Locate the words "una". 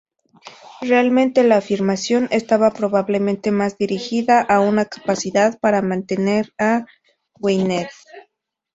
4.59-4.85